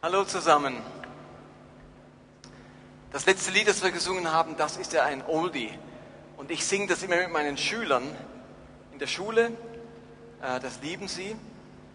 [0.00, 0.76] Hallo zusammen.
[3.10, 5.72] Das letzte Lied, das wir gesungen haben, das ist ja ein Oldie.
[6.36, 8.04] Und ich singe das immer mit meinen Schülern
[8.92, 9.46] in der Schule.
[10.40, 11.34] Äh, Das lieben sie.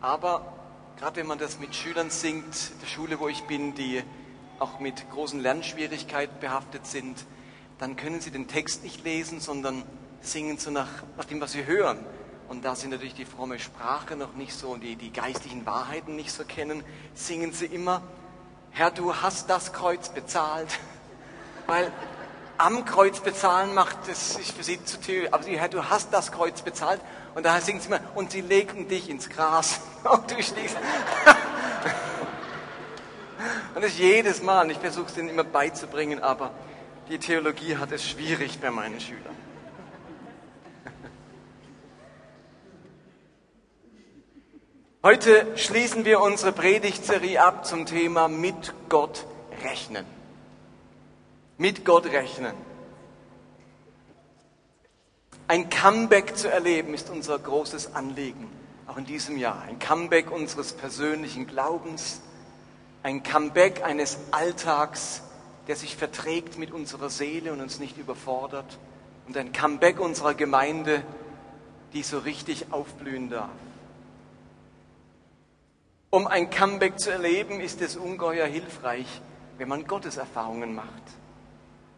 [0.01, 0.53] Aber
[0.99, 4.03] gerade wenn man das mit Schülern singt, in der Schule, wo ich bin, die
[4.59, 7.25] auch mit großen Lernschwierigkeiten behaftet sind,
[7.79, 9.81] dann können sie den Text nicht lesen, sondern
[10.19, 11.99] singen so nach, nach dem, was sie hören.
[12.49, 16.15] Und da sie natürlich die fromme Sprache noch nicht so und die, die geistlichen Wahrheiten
[16.15, 16.83] nicht so kennen,
[17.13, 18.01] singen sie immer,
[18.71, 20.79] Herr, du hast das Kreuz bezahlt.
[21.67, 21.91] Weil
[22.57, 25.29] am Kreuz bezahlen macht es sich für sie zu teuer.
[25.31, 27.01] Aber sie, Herr, du hast das Kreuz bezahlt.
[27.35, 29.81] Und daher singen sie immer, und sie legten dich ins Gras.
[30.03, 30.77] Und du schließt.
[33.75, 34.69] Und das ist jedes Mal.
[34.69, 36.51] Ich versuche es denen immer beizubringen, aber
[37.09, 39.35] die Theologie hat es schwierig bei meinen Schülern.
[45.05, 49.25] Heute schließen wir unsere Predigtserie ab zum Thema mit Gott
[49.61, 50.05] rechnen.
[51.57, 52.53] Mit Gott rechnen.
[55.49, 58.49] Ein Comeback zu erleben ist unser großes Anliegen,
[58.87, 59.63] auch in diesem Jahr.
[59.63, 62.21] Ein Comeback unseres persönlichen Glaubens,
[63.03, 65.21] ein Comeback eines Alltags,
[65.67, 68.79] der sich verträgt mit unserer Seele und uns nicht überfordert.
[69.27, 71.03] Und ein Comeback unserer Gemeinde,
[71.91, 73.49] die so richtig aufblühen darf.
[76.13, 79.07] Um ein Comeback zu erleben, ist es ungeheuer hilfreich,
[79.57, 81.01] wenn man Gotteserfahrungen macht.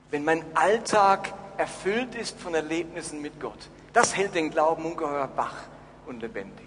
[0.09, 3.67] Wenn mein Alltag erfüllt ist von Erlebnissen mit Gott.
[3.91, 5.57] Das hält den Glauben ungeheuer wach
[6.05, 6.65] und lebendig.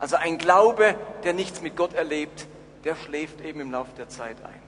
[0.00, 2.48] Also ein Glaube, der nichts mit Gott erlebt,
[2.82, 4.62] der schläft eben im Laufe der Zeit ein.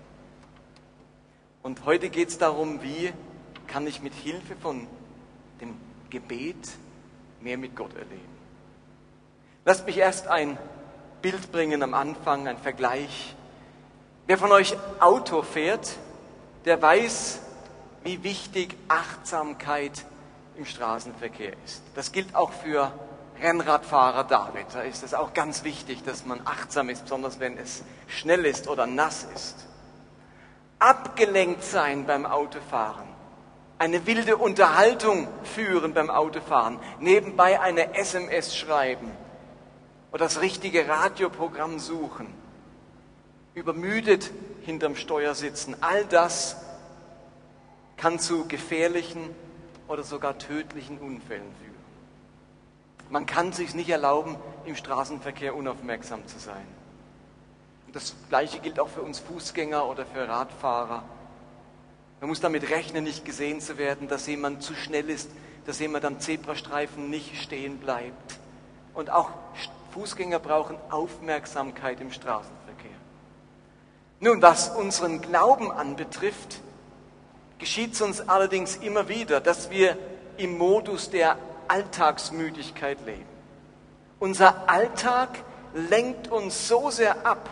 [1.64, 3.12] Und heute geht es darum, wie
[3.66, 4.86] kann ich mit Hilfe von
[5.60, 5.74] dem
[6.08, 6.70] Gebet
[7.40, 8.38] mehr mit Gott erleben.
[9.64, 10.56] Lasst mich erst ein
[11.22, 13.36] Bild bringen am Anfang, ein Vergleich.
[14.26, 15.96] Wer von euch Auto fährt,
[16.64, 17.40] der weiß,
[18.02, 20.04] wie wichtig Achtsamkeit
[20.56, 21.82] im Straßenverkehr ist.
[21.94, 22.92] Das gilt auch für
[23.40, 24.66] Rennradfahrer David.
[24.72, 28.66] Da ist es auch ganz wichtig, dass man achtsam ist, besonders wenn es schnell ist
[28.66, 29.68] oder nass ist.
[30.80, 33.06] Abgelenkt sein beim Autofahren,
[33.78, 39.12] eine wilde Unterhaltung führen beim Autofahren, nebenbei eine SMS schreiben
[40.12, 42.32] oder das richtige Radioprogramm suchen,
[43.54, 44.30] übermüdet
[44.60, 46.56] hinterm Steuer sitzen, all das
[47.96, 49.30] kann zu gefährlichen
[49.88, 51.72] oder sogar tödlichen Unfällen führen.
[53.10, 56.66] Man kann sich nicht erlauben, im Straßenverkehr unaufmerksam zu sein.
[57.92, 61.02] Das Gleiche gilt auch für uns Fußgänger oder für Radfahrer.
[62.20, 65.30] Man muss damit rechnen, nicht gesehen zu werden, dass jemand zu schnell ist,
[65.66, 68.38] dass jemand am Zebrastreifen nicht stehen bleibt.
[68.94, 69.30] Und auch
[69.92, 72.90] Fußgänger brauchen Aufmerksamkeit im Straßenverkehr.
[74.20, 76.60] Nun, was unseren Glauben anbetrifft,
[77.58, 79.96] geschieht es uns allerdings immer wieder, dass wir
[80.36, 81.36] im Modus der
[81.68, 83.26] Alltagsmüdigkeit leben.
[84.18, 85.38] Unser Alltag
[85.74, 87.48] lenkt uns so sehr ab,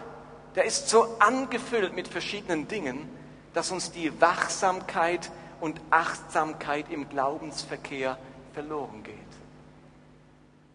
[0.54, 3.08] der ist so angefüllt mit verschiedenen Dingen,
[3.54, 5.30] dass uns die Wachsamkeit
[5.60, 8.18] und Achtsamkeit im Glaubensverkehr
[8.54, 9.14] verloren geht.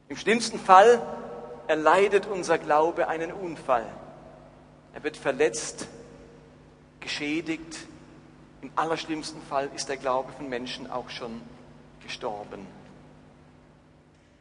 [0.08, 1.02] Im schlimmsten Fall
[1.68, 3.86] erleidet unser Glaube einen Unfall.
[4.94, 5.88] Er wird verletzt,
[7.00, 7.88] geschädigt.
[8.62, 11.42] Im allerschlimmsten Fall ist der Glaube von Menschen auch schon
[12.02, 12.66] gestorben.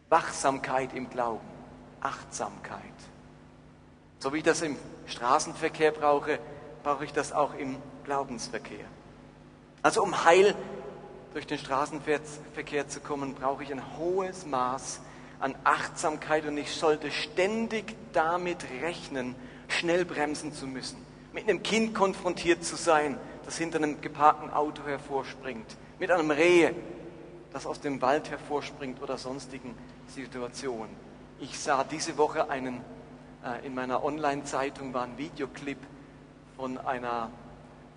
[0.09, 1.47] Wachsamkeit im Glauben,
[2.01, 2.81] Achtsamkeit.
[4.19, 4.77] So wie ich das im
[5.07, 6.39] Straßenverkehr brauche,
[6.83, 8.87] brauche ich das auch im Glaubensverkehr.
[9.83, 10.55] Also um heil
[11.33, 15.14] durch den Straßenverkehr zu kommen, brauche ich ein hohes Maß an
[15.65, 19.35] Achtsamkeit und ich sollte ständig damit rechnen,
[19.69, 20.97] schnell bremsen zu müssen,
[21.33, 26.71] mit einem Kind konfrontiert zu sein, das hinter einem geparkten Auto hervorspringt, mit einem Reh,
[27.53, 29.75] das aus dem Wald hervorspringt oder sonstigen
[30.09, 30.95] Situationen.
[31.41, 32.81] Ich sah diese Woche einen,
[33.45, 35.79] äh, in meiner Online-Zeitung war ein Videoclip
[36.57, 37.31] von einer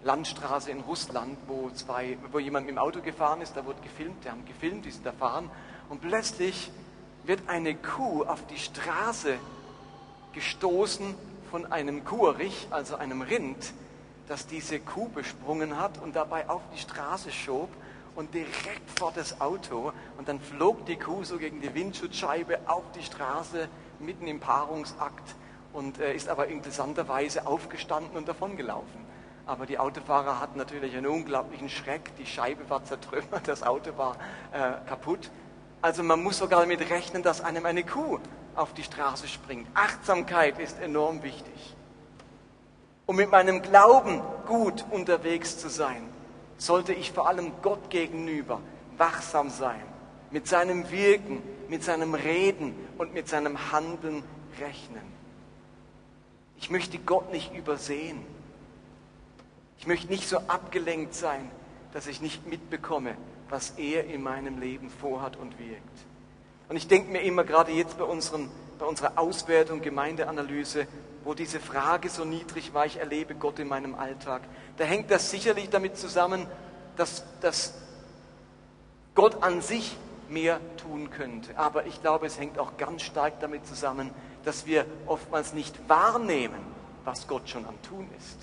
[0.03, 4.25] Landstraße in Russland, wo, zwei, wo jemand mit dem Auto gefahren ist, da wurde gefilmt,
[4.25, 5.49] die haben gefilmt, die sind da fahren
[5.89, 6.71] und plötzlich
[7.27, 9.37] wird eine Kuh auf die Straße
[10.33, 11.13] gestoßen
[11.51, 13.73] von einem Kuhrich, also einem Rind,
[14.27, 17.69] das diese Kuh besprungen hat und dabei auf die Straße schob
[18.15, 19.91] und direkt vor das Auto.
[20.17, 23.67] Und dann flog die Kuh so gegen die Windschutzscheibe auf die Straße
[23.99, 25.35] mitten im Paarungsakt
[25.73, 29.05] und äh, ist aber interessanterweise aufgestanden und davongelaufen.
[29.45, 32.15] Aber die Autofahrer hatten natürlich einen unglaublichen Schreck.
[32.17, 34.17] Die Scheibe war zertrümmert, das Auto war
[34.51, 35.29] äh, kaputt.
[35.81, 38.19] Also man muss sogar damit rechnen, dass einem eine Kuh
[38.55, 39.67] auf die Straße springt.
[39.73, 41.75] Achtsamkeit ist enorm wichtig.
[43.05, 46.03] Um mit meinem Glauben gut unterwegs zu sein,
[46.57, 48.59] sollte ich vor allem Gott gegenüber
[48.97, 49.81] wachsam sein,
[50.31, 54.23] mit seinem Wirken, mit seinem Reden und mit seinem Handeln
[54.59, 55.03] rechnen.
[56.57, 58.25] Ich möchte Gott nicht übersehen.
[59.77, 61.51] Ich möchte nicht so abgelenkt sein,
[61.93, 63.15] dass ich nicht mitbekomme,
[63.49, 66.05] was er in meinem Leben vorhat und wirkt.
[66.69, 70.87] Und ich denke mir immer, gerade jetzt bei, unseren, bei unserer Auswertung, Gemeindeanalyse,
[71.23, 74.41] wo diese Frage so niedrig war, ich erlebe Gott in meinem Alltag,
[74.77, 76.45] da hängt das sicherlich damit zusammen,
[76.95, 77.73] dass, dass
[79.15, 79.95] Gott an sich
[80.29, 81.57] mehr tun könnte.
[81.57, 84.11] Aber ich glaube, es hängt auch ganz stark damit zusammen,
[84.43, 86.59] dass wir oftmals nicht wahrnehmen,
[87.03, 88.37] was Gott schon am Tun ist.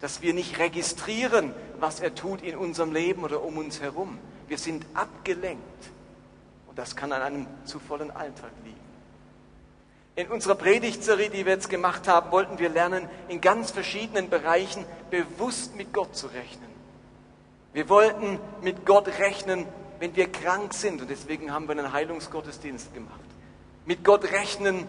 [0.00, 4.18] Dass wir nicht registrieren, was er tut in unserem Leben oder um uns herum.
[4.50, 5.62] Wir sind abgelenkt.
[6.66, 8.80] Und das kann an einem zu vollen Alltag liegen.
[10.16, 14.84] In unserer Predigtserie, die wir jetzt gemacht haben, wollten wir lernen, in ganz verschiedenen Bereichen
[15.08, 16.68] bewusst mit Gott zu rechnen.
[17.72, 19.66] Wir wollten mit Gott rechnen,
[20.00, 21.00] wenn wir krank sind.
[21.00, 23.20] Und deswegen haben wir einen Heilungsgottesdienst gemacht.
[23.86, 24.88] Mit Gott rechnen,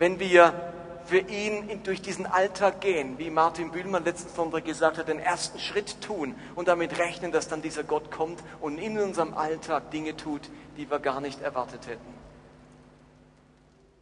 [0.00, 0.72] wenn wir
[1.06, 5.58] für ihn durch diesen Alltag gehen, wie Martin Bühlmann letzten Sonntag gesagt hat, den ersten
[5.58, 10.16] Schritt tun und damit rechnen, dass dann dieser Gott kommt und in unserem Alltag Dinge
[10.16, 10.42] tut,
[10.76, 12.16] die wir gar nicht erwartet hätten.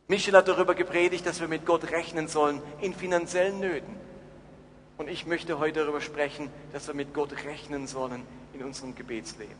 [0.08, 3.96] Michel hat darüber gepredigt, dass wir mit Gott rechnen sollen in finanziellen Nöten.
[4.96, 8.22] Und ich möchte heute darüber sprechen, dass wir mit Gott rechnen sollen
[8.52, 9.56] in unserem Gebetsleben.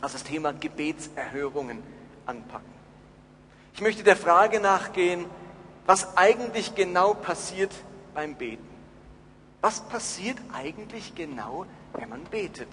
[0.00, 1.82] Also das Thema Gebetserhörungen
[2.26, 2.70] anpacken.
[3.74, 5.24] Ich möchte der Frage nachgehen,
[5.86, 7.72] was eigentlich genau passiert
[8.14, 8.68] beim Beten.
[9.60, 12.68] Was passiert eigentlich genau, wenn man betet?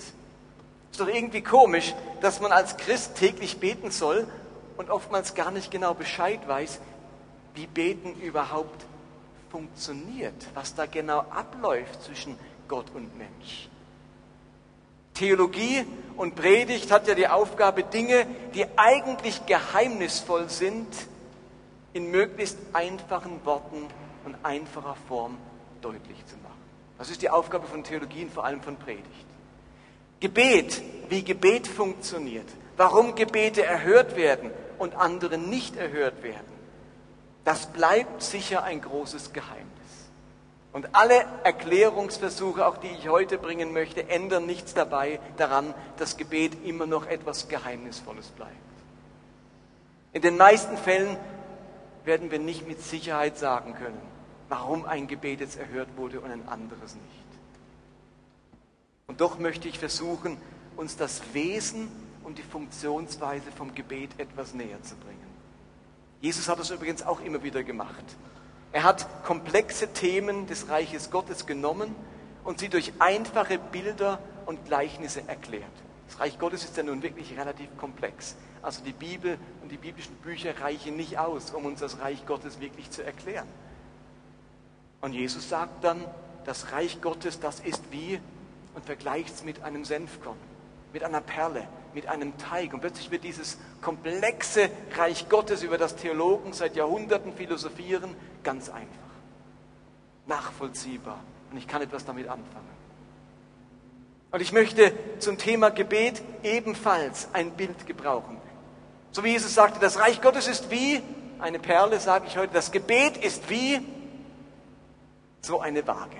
[0.91, 4.27] Ist doch irgendwie komisch, dass man als Christ täglich beten soll
[4.77, 6.79] und oftmals gar nicht genau Bescheid weiß,
[7.55, 8.85] wie Beten überhaupt
[9.49, 12.37] funktioniert, was da genau abläuft zwischen
[12.67, 13.69] Gott und Mensch.
[15.13, 15.83] Theologie
[16.15, 20.87] und Predigt hat ja die Aufgabe, Dinge, die eigentlich geheimnisvoll sind,
[21.97, 23.87] in möglichst einfachen Worten
[24.23, 25.37] und einfacher Form
[25.81, 26.53] deutlich zu machen.
[26.99, 29.25] Das ist die Aufgabe von Theologie und vor allem von Predigt.
[30.19, 36.57] Gebet, wie Gebet funktioniert, warum Gebete erhört werden und andere nicht erhört werden,
[37.43, 39.65] das bleibt sicher ein großes Geheimnis.
[40.73, 46.63] Und alle Erklärungsversuche, auch die ich heute bringen möchte, ändern nichts dabei daran, dass Gebet
[46.63, 48.53] immer noch etwas Geheimnisvolles bleibt.
[50.13, 51.17] In den meisten Fällen
[52.07, 54.01] werden wir nicht mit Sicherheit sagen können,
[54.49, 57.27] warum ein Gebet jetzt erhört wurde und ein anderes nicht.
[59.05, 60.37] Und doch möchte ich versuchen,
[60.75, 61.89] uns das Wesen
[62.23, 65.27] und die Funktionsweise vom Gebet etwas näher zu bringen.
[66.19, 68.03] Jesus hat das übrigens auch immer wieder gemacht.
[68.71, 71.95] Er hat komplexe Themen des Reiches Gottes genommen
[72.43, 75.63] und sie durch einfache Bilder und Gleichnisse erklärt.
[76.07, 78.35] Das Reich Gottes ist ja nun wirklich relativ komplex.
[78.61, 82.59] Also die Bibel und die biblischen Bücher reichen nicht aus, um uns das Reich Gottes
[82.59, 83.47] wirklich zu erklären.
[85.01, 86.03] Und Jesus sagt dann,
[86.45, 88.19] das Reich Gottes, das ist wie,
[88.73, 90.37] und vergleicht es mit einem Senfkorn,
[90.93, 92.73] mit einer Perle, mit einem Teig.
[92.73, 98.87] Und plötzlich wird dieses komplexe Reich Gottes, über das Theologen seit Jahrhunderten philosophieren, ganz einfach.
[100.25, 101.19] Nachvollziehbar.
[101.51, 102.77] Und ich kann etwas damit anfangen.
[104.31, 108.36] Und ich möchte zum Thema Gebet ebenfalls ein Bild gebrauchen.
[109.11, 111.01] So wie Jesus sagte, das Reich Gottes ist wie,
[111.39, 113.79] eine Perle sage ich heute, das Gebet ist wie
[115.41, 116.17] so eine Waage.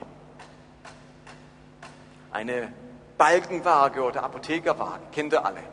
[2.32, 2.72] Eine
[3.18, 5.64] Balkenwaage oder Apothekerwaage, kennt ihr alle.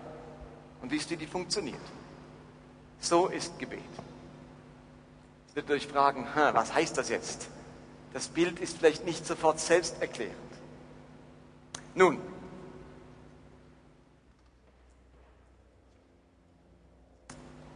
[0.83, 1.81] Und wisst ihr, die funktioniert.
[3.01, 3.81] So ist Gebet.
[5.47, 7.49] Jetzt wird euch fragen, was heißt das jetzt?
[8.13, 10.35] Das Bild ist vielleicht nicht sofort selbsterklärend.
[11.95, 12.19] Nun,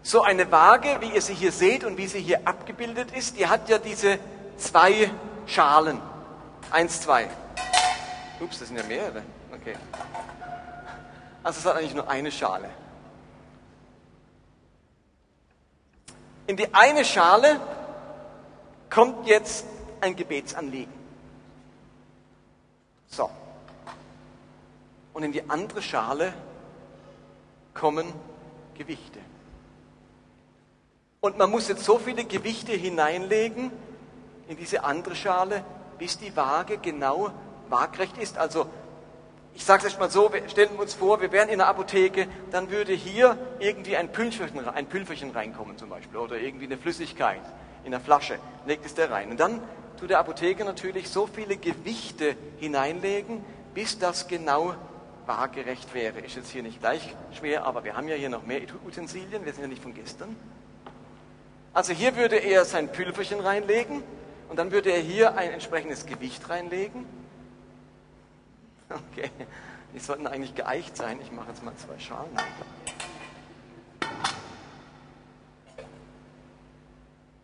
[0.08, 3.46] so eine Waage, wie ihr sie hier seht und wie sie hier abgebildet ist, die
[3.46, 4.18] hat ja diese
[4.56, 5.10] zwei
[5.46, 6.00] Schalen.
[6.70, 7.28] Eins, zwei.
[8.40, 9.22] Ups, das sind ja mehrere.
[9.52, 9.76] Okay.
[11.42, 12.70] Also es hat eigentlich nur eine Schale.
[16.46, 17.60] In die eine Schale
[18.88, 19.66] kommt jetzt
[20.00, 20.94] ein Gebetsanliegen.
[23.08, 23.28] So.
[25.12, 26.32] Und in die andere Schale
[27.74, 28.10] kommen
[28.74, 29.18] Gewichte.
[31.20, 33.72] Und man muss jetzt so viele Gewichte hineinlegen
[34.48, 35.64] in diese andere Schale,
[35.98, 37.30] bis die Waage genau
[37.68, 38.38] waagrecht ist.
[38.38, 38.66] Also
[39.54, 42.28] ich sage es euch mal so, stellen wir uns vor, wir wären in einer Apotheke,
[42.52, 47.40] dann würde hier irgendwie ein Pülferchen, ein Pülferchen reinkommen zum Beispiel oder irgendwie eine Flüssigkeit
[47.82, 49.30] in einer Flasche, legt es da rein.
[49.30, 49.60] Und dann
[49.98, 53.44] tut der Apotheker natürlich so viele Gewichte hineinlegen,
[53.74, 54.74] bis das genau
[55.26, 56.20] waagerecht wäre.
[56.20, 59.52] Ist jetzt hier nicht gleich schwer, aber wir haben ja hier noch mehr Utensilien, wir
[59.52, 60.36] sind ja nicht von gestern.
[61.78, 64.02] Also hier würde er sein Pülverchen reinlegen
[64.48, 67.06] und dann würde er hier ein entsprechendes Gewicht reinlegen.
[68.90, 69.30] Okay,
[69.94, 71.20] die sollten eigentlich geeicht sein.
[71.22, 72.36] Ich mache jetzt mal zwei Schalen.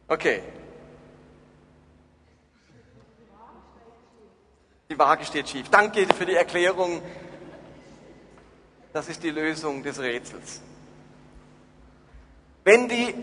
[0.08, 0.42] Okay.
[4.90, 5.68] Die Waage steht schief.
[5.68, 7.02] Danke für die Erklärung.
[8.92, 10.60] Das ist die Lösung des Rätsels.
[12.64, 13.14] Wenn, die,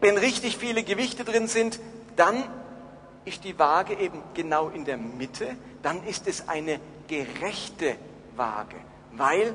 [0.00, 1.80] wenn richtig viele Gewichte drin sind,
[2.16, 2.42] dann
[3.24, 5.56] ist die Waage eben genau in der Mitte.
[5.82, 7.96] Dann ist es eine gerechte
[8.36, 8.76] Waage,
[9.12, 9.54] weil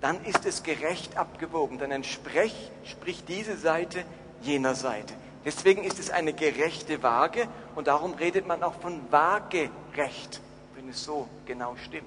[0.00, 1.78] dann ist es gerecht abgewogen.
[1.78, 4.04] Dann entspricht diese Seite
[4.42, 5.14] jener Seite.
[5.44, 10.40] Deswegen ist es eine gerechte Waage und darum redet man auch von Waagerecht,
[10.74, 12.04] wenn es so genau stimmt.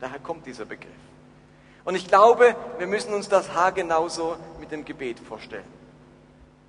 [0.00, 0.88] Daher kommt dieser Begriff.
[1.84, 5.77] Und ich glaube, wir müssen uns das Haar genauso mit dem Gebet vorstellen.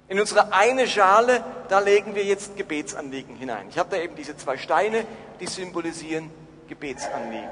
[0.10, 3.68] In unsere eine Schale, da legen wir jetzt Gebetsanliegen hinein.
[3.70, 5.06] Ich habe da eben diese zwei Steine,
[5.40, 6.30] die symbolisieren
[6.68, 7.50] Gebetsanliegen.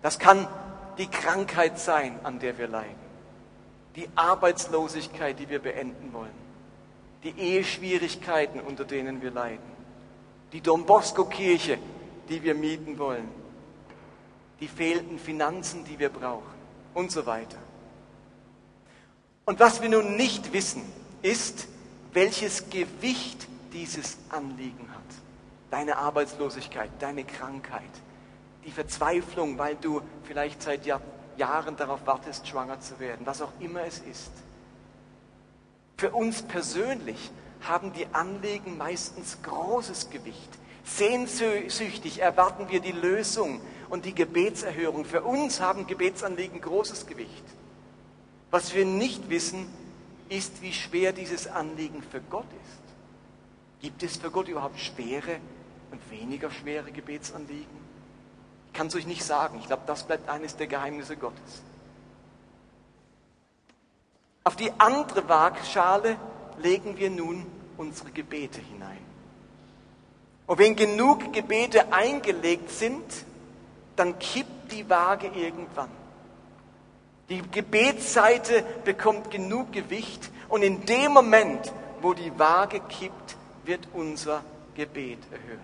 [0.00, 0.48] Das kann
[0.96, 3.10] die Krankheit sein, an der wir leiden.
[3.96, 6.40] Die Arbeitslosigkeit, die wir beenden wollen
[7.22, 9.70] die Eheschwierigkeiten, unter denen wir leiden,
[10.52, 11.78] die Don Bosco-Kirche,
[12.28, 13.28] die wir mieten wollen,
[14.60, 16.54] die fehlenden Finanzen, die wir brauchen
[16.94, 17.58] und so weiter.
[19.44, 20.82] Und was wir nun nicht wissen,
[21.22, 21.68] ist,
[22.12, 25.00] welches Gewicht dieses Anliegen hat.
[25.70, 27.82] Deine Arbeitslosigkeit, deine Krankheit,
[28.64, 33.82] die Verzweiflung, weil du vielleicht seit Jahren darauf wartest, schwanger zu werden, was auch immer
[33.84, 34.32] es ist.
[35.96, 40.48] Für uns persönlich haben die Anliegen meistens großes Gewicht.
[40.82, 43.60] Sehnsüchtig erwarten wir die Lösung
[43.90, 45.04] und die Gebetserhörung.
[45.04, 47.44] Für uns haben Gebetsanliegen großes Gewicht.
[48.50, 49.68] Was wir nicht wissen,
[50.30, 52.80] ist, wie schwer dieses Anliegen für Gott ist.
[53.82, 55.38] Gibt es für Gott überhaupt schwere
[55.90, 57.80] und weniger schwere Gebetsanliegen?
[58.68, 59.58] Ich kann es euch nicht sagen.
[59.60, 61.62] Ich glaube, das bleibt eines der Geheimnisse Gottes.
[64.44, 66.16] Auf die andere Waagschale
[66.58, 67.44] legen wir nun
[67.76, 68.98] unsere Gebete hinein.
[70.46, 73.04] Und wenn genug Gebete eingelegt sind,
[73.96, 75.90] dann kippt die Waage irgendwann.
[77.30, 81.72] Die Gebetsseite bekommt genug Gewicht und in dem Moment,
[82.02, 84.42] wo die Waage kippt, wird unser
[84.74, 85.60] Gebet erhört.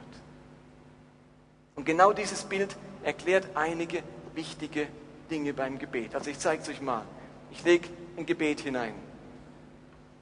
[1.74, 4.02] Und genau dieses Bild erklärt einige
[4.34, 4.86] wichtige
[5.28, 6.14] Dinge beim Gebet.
[6.14, 7.02] Also ich zeige es euch mal.
[7.50, 8.94] Ich lege ein Gebet hinein.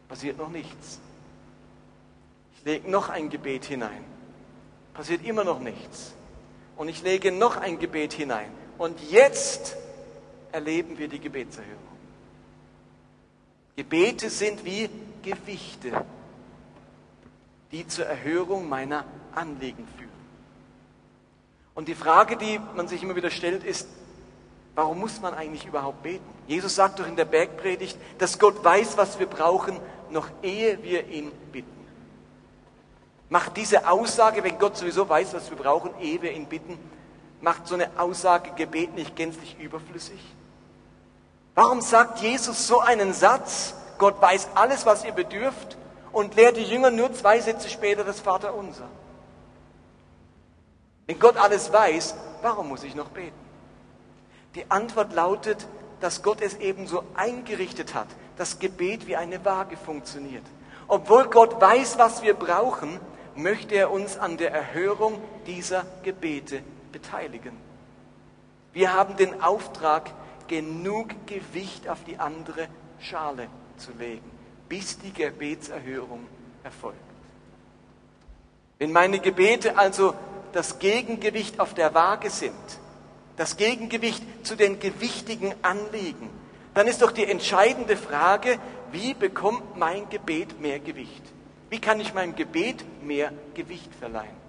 [0.09, 0.99] Passiert noch nichts.
[2.57, 4.05] Ich lege noch ein Gebet hinein.
[4.95, 6.15] Passiert immer noch nichts.
[6.77, 8.51] Und ich lege noch ein Gebet hinein.
[8.79, 9.77] Und jetzt
[10.55, 11.83] erleben wir die Gebetserhörung.
[13.77, 14.89] Gebete sind wie
[15.23, 16.05] Gewichte,
[17.73, 20.11] die zur Erhörung meiner Anliegen führen.
[21.75, 23.89] Und die Frage, die man sich immer wieder stellt, ist,
[24.75, 26.25] Warum muss man eigentlich überhaupt beten?
[26.49, 29.79] Jesus sagt doch in der Bergpredigt, dass Gott weiß, was wir brauchen,
[30.11, 31.71] noch ehe wir ihn bitten.
[33.29, 36.77] Macht diese Aussage, wenn Gott sowieso weiß, was wir brauchen, ehe wir ihn bitten,
[37.41, 40.21] macht so eine Aussage Gebet nicht gänzlich überflüssig?
[41.55, 45.77] Warum sagt Jesus so einen Satz, Gott weiß alles, was ihr bedürft,
[46.13, 48.89] und lehrt die Jünger nur zwei Sätze später das Vaterunser?
[51.07, 53.39] Wenn Gott alles weiß, warum muss ich noch beten?
[54.55, 55.67] Die Antwort lautet,
[56.01, 60.45] dass Gott es ebenso eingerichtet hat, dass Gebet wie eine Waage funktioniert.
[60.87, 63.01] Obwohl Gott weiß, was wir brauchen,
[63.37, 67.57] möchte er uns an der Erhörung dieser Gebete beteiligen.
[68.73, 70.11] Wir haben den Auftrag,
[70.49, 72.69] genug Gewicht auf die andere
[73.01, 74.31] Schale zu legen,
[74.69, 76.27] bis die Gebetserhörung
[76.63, 76.99] erfolgt.
[78.79, 80.15] Wenn meine Gebete also
[80.53, 82.55] das Gegengewicht auf der Waage sind,
[83.37, 86.31] das Gegengewicht zu den gewichtigen Anliegen,
[86.75, 88.59] dann ist doch die entscheidende Frage,
[88.93, 91.23] wie bekommt mein Gebet mehr Gewicht?
[91.71, 94.45] Wie kann ich meinem Gebet mehr Gewicht verleihen?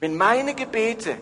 [0.00, 1.16] Wenn meine Gebete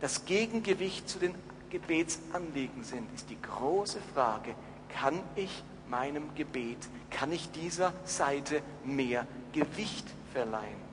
[0.00, 1.34] das Gegengewicht zu den
[1.70, 4.54] Gebetsanliegen sind, ist die große Frage,
[4.88, 6.78] kann ich meinem Gebet,
[7.10, 10.88] kann ich dieser Seite mehr Gewicht verleihen?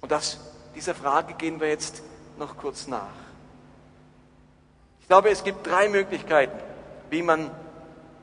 [0.00, 0.38] Und das
[0.74, 2.02] dieser Frage gehen wir jetzt
[2.38, 3.08] noch kurz nach.
[5.00, 6.56] Ich glaube, es gibt drei Möglichkeiten,
[7.10, 7.50] wie man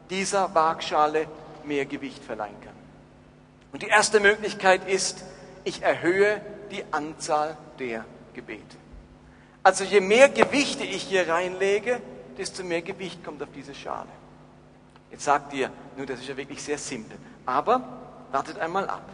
[0.10, 1.28] dieser Waagschale
[1.66, 2.76] mehr Gewicht verleihen kann.
[3.74, 5.26] Und die erste Möglichkeit ist,
[5.64, 6.40] ich erhöhe
[6.72, 8.78] die Anzahl der Gebete.
[9.66, 12.00] Also je mehr Gewichte ich hier reinlege,
[12.38, 14.12] desto mehr Gewicht kommt auf diese Schale.
[15.10, 17.18] Jetzt sagt ihr, nur das ist ja wirklich sehr simpel.
[17.48, 17.82] Aber
[18.32, 19.10] wartet einmal ab.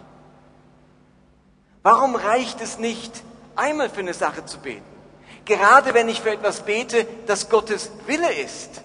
[1.83, 3.23] Warum reicht es nicht,
[3.55, 4.83] einmal für eine Sache zu beten?
[5.45, 8.81] Gerade wenn ich für etwas bete, das Gottes Wille ist.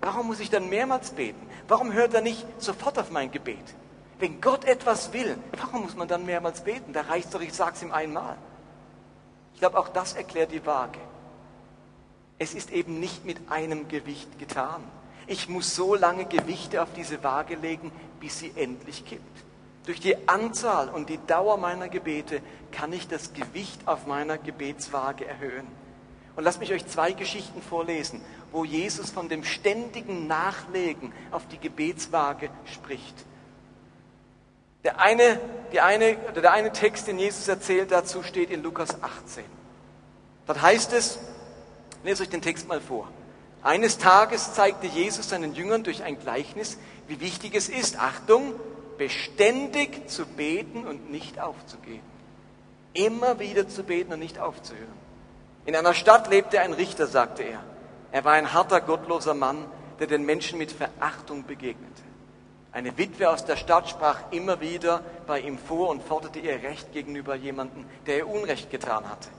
[0.00, 1.46] Warum muss ich dann mehrmals beten?
[1.68, 3.76] Warum hört er nicht sofort auf mein Gebet?
[4.18, 6.92] Wenn Gott etwas will, warum muss man dann mehrmals beten?
[6.92, 8.36] Da reicht doch, ich sag's ihm einmal.
[9.56, 10.98] Ich glaube, auch das erklärt die Waage.
[12.38, 14.84] Es ist eben nicht mit einem Gewicht getan.
[15.26, 19.44] Ich muss so lange Gewichte auf diese Waage legen, bis sie endlich kippt.
[19.86, 25.24] Durch die Anzahl und die Dauer meiner Gebete kann ich das Gewicht auf meiner Gebetswaage
[25.24, 25.66] erhöhen.
[26.36, 28.20] Und lasst mich euch zwei Geschichten vorlesen,
[28.52, 33.24] wo Jesus von dem ständigen Nachlegen auf die Gebetswaage spricht.
[34.86, 35.40] Der eine,
[35.72, 39.42] die eine, der eine Text, den Jesus erzählt dazu, steht in Lukas 18.
[40.46, 41.18] Dort heißt es,
[42.04, 43.08] lese euch den Text mal vor.
[43.64, 46.78] Eines Tages zeigte Jesus seinen Jüngern durch ein Gleichnis,
[47.08, 48.54] wie wichtig es ist, Achtung,
[48.96, 52.06] beständig zu beten und nicht aufzugeben.
[52.92, 54.86] Immer wieder zu beten und nicht aufzuhören.
[55.64, 57.64] In einer Stadt lebte ein Richter, sagte er.
[58.12, 59.64] Er war ein harter, gottloser Mann,
[59.98, 62.05] der den Menschen mit Verachtung begegnete.
[62.76, 66.92] Eine Witwe aus der Stadt sprach immer wieder bei ihm vor und forderte ihr Recht
[66.92, 69.30] gegenüber jemandem, der ihr Unrecht getan hatte.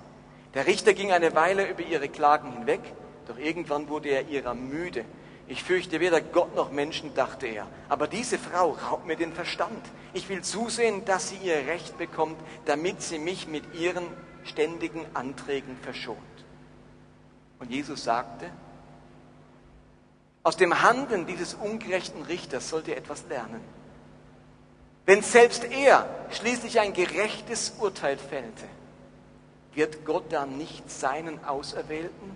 [0.55, 2.81] Der Richter ging eine Weile über ihre Klagen hinweg
[3.27, 5.03] doch irgendwann wurde er ihrer müde.
[5.47, 7.67] Ich fürchte weder Gott noch Menschen, dachte er.
[7.89, 9.85] Aber diese Frau raubt mir den Verstand.
[10.13, 14.05] Ich will zusehen, dass sie ihr Recht bekommt, damit sie mich mit ihren
[14.43, 16.17] ständigen Anträgen verschont.
[17.59, 18.49] Und Jesus sagte,
[20.47, 23.59] aus dem Handeln dieses ungerechten Richters sollt ihr etwas lernen.
[25.05, 28.63] Wenn selbst er schließlich ein gerechtes Urteil fällte,
[29.73, 32.31] wird Gott dann nicht seinen Auserwählten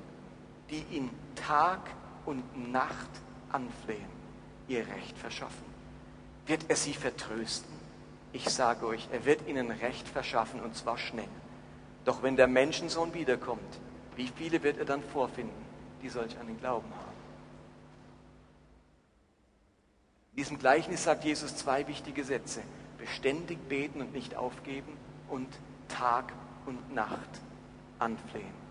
[0.69, 1.79] die ihn Tag
[2.25, 3.09] und Nacht
[3.49, 4.09] anflehen,
[4.67, 5.63] ihr Recht verschaffen?
[6.47, 7.73] Wird er sie vertrösten?
[8.33, 11.29] Ich sage euch, er wird ihnen Recht verschaffen und zwar schnell.
[12.03, 13.79] Doch wenn der Menschensohn wiederkommt,
[14.17, 15.65] wie viele wird er dann vorfinden,
[16.01, 17.10] die solch einen Glauben haben?
[20.31, 22.61] In diesem Gleichnis sagt Jesus zwei wichtige Sätze.
[22.97, 24.95] Beständig beten und nicht aufgeben
[25.29, 25.47] und
[25.89, 26.31] Tag
[26.65, 27.41] und Nacht
[27.99, 28.61] anflehen.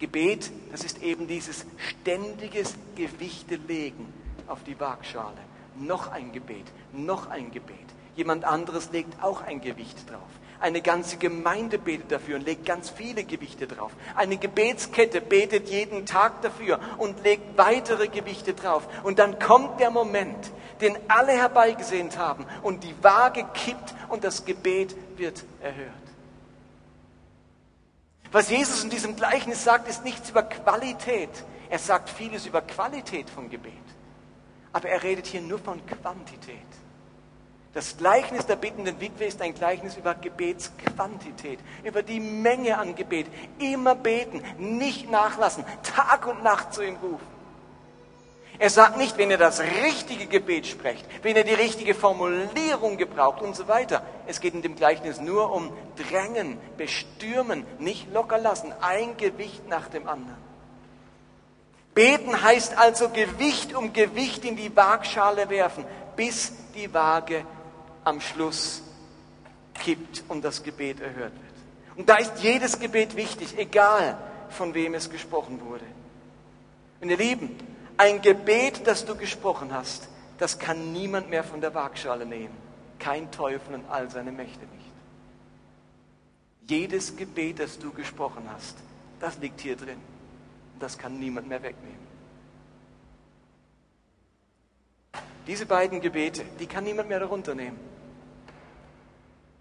[0.00, 4.06] Gebet, das ist eben dieses ständiges Gewichtelegen
[4.48, 5.36] auf die Waagschale.
[5.78, 7.76] Noch ein Gebet, noch ein Gebet.
[8.16, 10.30] Jemand anderes legt auch ein Gewicht drauf.
[10.60, 13.92] Eine ganze Gemeinde betet dafür und legt ganz viele Gewichte drauf.
[14.14, 18.86] Eine Gebetskette betet jeden Tag dafür und legt weitere Gewichte drauf.
[19.02, 24.44] Und dann kommt der Moment, den alle herbeigesehnt haben und die Waage kippt und das
[24.44, 25.94] Gebet wird erhört.
[28.32, 31.30] Was Jesus in diesem Gleichnis sagt, ist nichts über Qualität.
[31.68, 33.72] Er sagt vieles über Qualität von Gebet.
[34.72, 36.58] Aber er redet hier nur von Quantität.
[37.72, 43.28] Das Gleichnis der bittenden Witwe ist ein Gleichnis über Gebetsquantität, über die Menge an Gebet.
[43.60, 47.40] Immer beten, nicht nachlassen, Tag und Nacht zu ihm rufen.
[48.58, 53.40] Er sagt nicht, wenn ihr das richtige Gebet sprecht, wenn ihr die richtige Formulierung gebraucht
[53.40, 54.02] und so weiter.
[54.26, 59.88] Es geht in dem Gleichnis nur um Drängen, Bestürmen, nicht locker lassen, ein Gewicht nach
[59.88, 60.36] dem anderen.
[61.94, 65.84] Beten heißt also Gewicht um Gewicht in die Waagschale werfen,
[66.16, 67.46] bis die Waage
[68.04, 68.82] am Schluss
[69.74, 71.96] kippt und das Gebet erhört wird.
[71.96, 74.16] Und da ist jedes Gebet wichtig, egal
[74.48, 75.84] von wem es gesprochen wurde.
[77.00, 77.56] Und ihr Lieben,
[77.96, 80.08] ein Gebet, das du gesprochen hast,
[80.38, 82.56] das kann niemand mehr von der Waagschale nehmen.
[82.98, 84.92] Kein Teufel und all seine Mächte nicht.
[86.66, 88.76] Jedes Gebet, das du gesprochen hast,
[89.18, 89.98] das liegt hier drin.
[90.78, 92.09] Das kann niemand mehr wegnehmen.
[95.50, 97.76] Diese beiden Gebete, die kann niemand mehr darunter nehmen.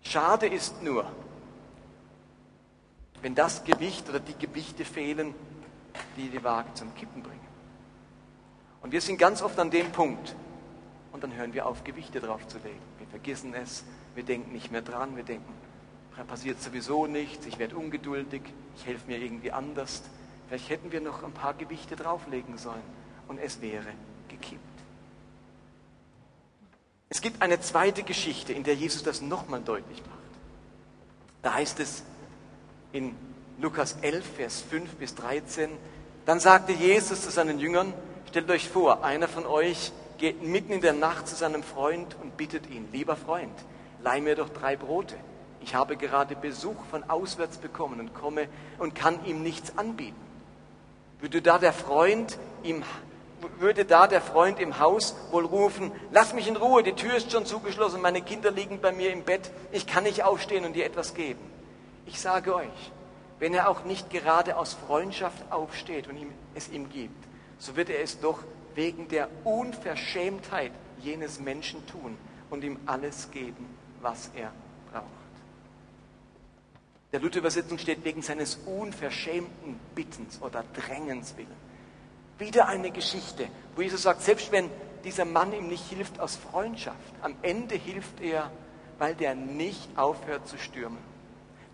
[0.03, 1.11] Schade ist nur,
[3.23, 5.33] wenn das Gewicht oder die Gewichte fehlen,
[6.15, 7.39] die die Waage zum Kippen bringen.
[8.83, 10.35] Und wir sind ganz oft an dem Punkt.
[11.11, 12.77] Und dann hören wir auf, Gewichte draufzulegen.
[12.99, 13.83] Wir vergessen es,
[14.13, 15.51] wir denken nicht mehr dran, wir denken,
[16.27, 18.43] passiert sowieso nichts, ich werde ungeduldig,
[18.75, 20.03] ich helfe mir irgendwie anders.
[20.47, 22.83] Vielleicht hätten wir noch ein paar Gewichte drauflegen sollen
[23.27, 23.87] und es wäre
[24.27, 24.69] gekippt.
[27.09, 30.19] Es gibt eine zweite Geschichte, in der Jesus das nochmal deutlich macht.
[31.41, 32.03] Da heißt es
[32.91, 33.15] in
[33.59, 35.69] Lukas 11, Vers 5 bis 13,
[36.25, 37.93] dann sagte Jesus zu seinen Jüngern,
[38.29, 42.37] Stellt euch vor, einer von euch geht mitten in der Nacht zu seinem Freund und
[42.37, 43.53] bittet ihn, lieber Freund,
[44.03, 45.15] leih mir doch drei Brote.
[45.61, 50.15] Ich habe gerade Besuch von auswärts bekommen und komme und kann ihm nichts anbieten.
[51.19, 52.83] Würde da der Freund ihm
[53.59, 57.31] würde da der Freund im Haus wohl rufen, lass mich in Ruhe, die Tür ist
[57.31, 60.85] schon zugeschlossen, meine Kinder liegen bei mir im Bett, ich kann nicht aufstehen und dir
[60.85, 61.39] etwas geben.
[62.05, 62.91] Ich sage euch,
[63.39, 67.23] wenn er auch nicht gerade aus Freundschaft aufsteht und ihm, es ihm gibt,
[67.57, 68.39] so wird er es doch
[68.75, 70.71] wegen der Unverschämtheit
[71.01, 72.17] jenes Menschen tun
[72.49, 73.65] und ihm alles geben,
[74.01, 74.51] was er
[74.91, 75.05] braucht.
[77.11, 81.68] Der Luther-Übersetzung steht wegen seines unverschämten Bittens oder Drängens willen.
[82.39, 84.71] Wieder eine Geschichte, wo Jesus sagt, selbst wenn
[85.03, 88.49] dieser Mann ihm nicht hilft aus Freundschaft, am Ende hilft er,
[88.97, 90.97] weil der nicht aufhört zu stürmen.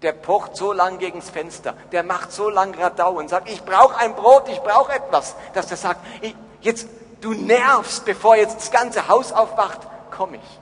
[0.01, 3.95] Der pocht so lang gegens Fenster, der macht so lang Radau und sagt, ich brauche
[3.97, 6.87] ein Brot, ich brauche etwas, dass der sagt, ich, jetzt
[7.21, 9.79] du nervst, bevor jetzt das ganze Haus aufwacht,
[10.11, 10.59] komme ich.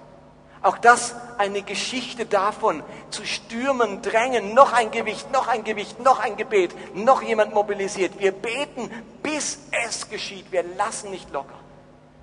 [0.62, 6.20] Auch das eine Geschichte davon, zu stürmen, drängen, noch ein Gewicht, noch ein Gewicht, noch
[6.20, 8.18] ein Gebet, noch jemand mobilisiert.
[8.18, 8.90] Wir beten,
[9.22, 10.52] bis es geschieht.
[10.52, 11.60] Wir lassen nicht locker.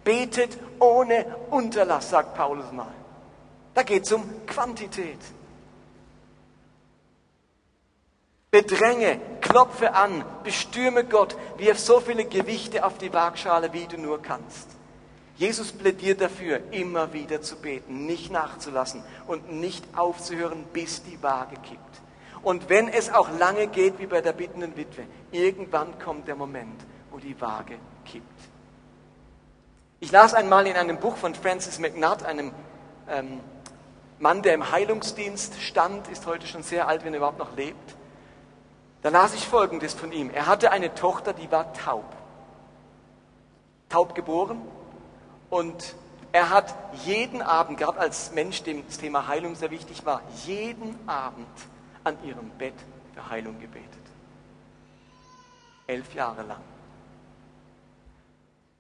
[0.04, 2.94] Betet ohne Unterlass, sagt Paulus mal.
[3.74, 5.20] Da geht es um Quantität.
[8.50, 14.20] Bedränge, klopfe an, bestürme Gott, wirf so viele Gewichte auf die Waagschale, wie du nur
[14.22, 14.79] kannst.
[15.40, 21.56] Jesus plädiert dafür, immer wieder zu beten, nicht nachzulassen und nicht aufzuhören, bis die Waage
[21.56, 22.02] kippt.
[22.42, 26.78] Und wenn es auch lange geht, wie bei der bittenden Witwe, irgendwann kommt der Moment,
[27.10, 28.26] wo die Waage kippt.
[30.00, 32.52] Ich las einmal in einem Buch von Francis McNutt, einem
[33.08, 33.40] ähm,
[34.18, 37.96] Mann, der im Heilungsdienst stand, ist heute schon sehr alt, wenn er überhaupt noch lebt.
[39.00, 40.28] Da las ich Folgendes von ihm.
[40.28, 42.04] Er hatte eine Tochter, die war taub.
[43.88, 44.60] Taub geboren,
[45.50, 45.96] und
[46.32, 50.96] er hat jeden Abend, gerade als Mensch, dem das Thema Heilung sehr wichtig war, jeden
[51.08, 51.48] Abend
[52.04, 52.74] an ihrem Bett
[53.14, 53.88] für Heilung gebetet.
[55.88, 56.62] Elf Jahre lang.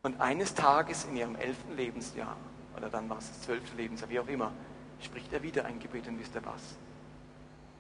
[0.02, 2.36] Und eines Tages in ihrem elften Lebensjahr,
[2.76, 4.52] oder dann war es das zwölfte Lebensjahr, wie auch immer,
[5.00, 6.76] spricht er wieder ein Gebet und wisst ihr was?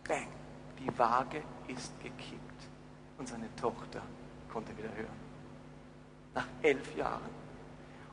[0.06, 0.26] Bang,
[0.80, 2.40] die Waage ist gekippt
[3.18, 4.02] und seine Tochter
[4.52, 5.20] konnte wieder hören.
[6.34, 7.39] Nach elf Jahren.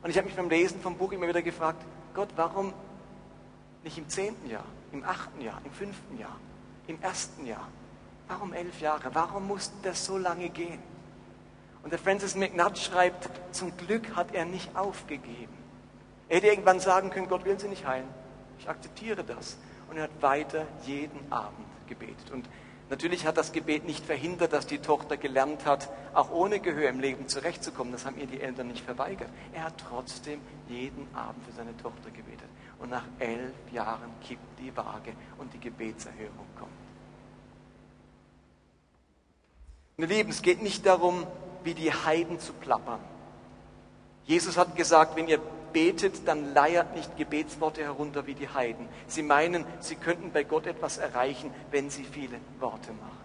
[0.02, 1.84] Und ich habe mich beim Lesen vom Buch immer wieder gefragt,
[2.14, 2.72] Gott, warum
[3.82, 6.36] nicht im zehnten Jahr, im achten Jahr, im fünften Jahr,
[6.86, 7.68] im ersten Jahr?
[8.28, 9.14] Warum elf Jahre?
[9.14, 10.80] Warum musste das so lange gehen?
[11.82, 15.56] Und der Francis McNutt schreibt, zum Glück hat er nicht aufgegeben.
[16.28, 18.08] Er hätte irgendwann sagen können, Gott will sie nicht heilen.
[18.58, 19.56] Ich akzeptiere das.
[19.88, 22.30] Und er hat weiter jeden Abend gebetet.
[22.30, 22.48] Und
[22.90, 27.00] Natürlich hat das Gebet nicht verhindert, dass die Tochter gelernt hat, auch ohne Gehör im
[27.00, 27.92] Leben zurechtzukommen.
[27.92, 29.28] Das haben ihr die Eltern nicht verweigert.
[29.52, 32.48] Er hat trotzdem jeden Abend für seine Tochter gebetet.
[32.78, 36.70] Und nach elf Jahren kippt die Waage und die Gebetserhörung kommt.
[39.98, 41.26] Meine Lieben, es geht nicht darum,
[41.64, 43.00] wie die Heiden zu plappern.
[44.24, 45.40] Jesus hat gesagt, wenn ihr
[45.72, 48.88] betet, dann leiert nicht Gebetsworte herunter wie die Heiden.
[49.06, 53.18] Sie meinen, sie könnten bei Gott etwas erreichen, wenn sie viele Worte machen.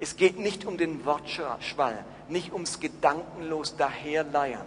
[0.00, 4.66] Es geht nicht um den Wortschwall, nicht ums gedankenlos daherleiern.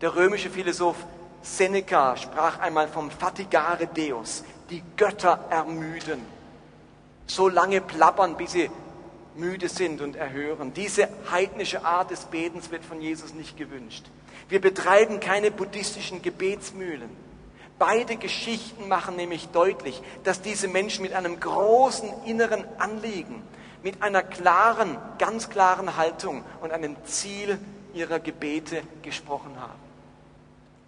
[0.00, 0.96] Der römische Philosoph
[1.42, 6.20] Seneca sprach einmal vom Fatigare Deus, die Götter ermüden.
[7.26, 8.70] So lange plappern, bis sie
[9.36, 10.72] müde sind und erhören.
[10.74, 14.06] Diese heidnische Art des Betens wird von Jesus nicht gewünscht.
[14.48, 17.10] Wir betreiben keine buddhistischen Gebetsmühlen.
[17.78, 23.42] Beide Geschichten machen nämlich deutlich, dass diese Menschen mit einem großen inneren Anliegen,
[23.82, 27.58] mit einer klaren, ganz klaren Haltung und einem Ziel
[27.92, 29.86] ihrer Gebete gesprochen haben.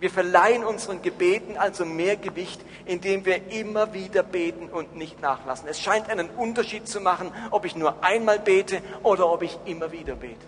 [0.00, 5.68] Wir verleihen unseren Gebeten also mehr Gewicht, indem wir immer wieder beten und nicht nachlassen.
[5.68, 9.90] Es scheint einen Unterschied zu machen, ob ich nur einmal bete oder ob ich immer
[9.90, 10.46] wieder bete.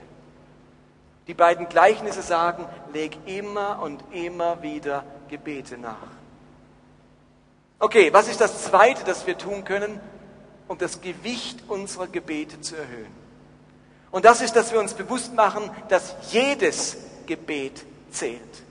[1.31, 6.09] Die beiden Gleichnisse sagen, leg immer und immer wieder Gebete nach.
[7.79, 10.01] Okay, was ist das Zweite, das wir tun können,
[10.67, 13.15] um das Gewicht unserer Gebete zu erhöhen?
[14.11, 18.65] Und das ist, dass wir uns bewusst machen, dass jedes Gebet zählt.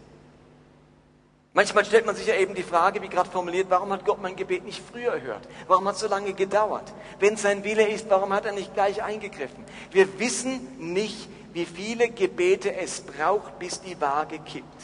[1.53, 4.35] Manchmal stellt man sich ja eben die Frage, wie gerade formuliert, warum hat Gott mein
[4.35, 5.47] Gebet nicht früher erhört?
[5.69, 6.93] Warum hat es so lange gedauert?
[7.19, 9.63] Wenn sein Wille ist, warum hat er nicht gleich eingegriffen?
[9.91, 14.83] Wir wissen nicht, wie viele Gebete es braucht, bis die Waage kippt.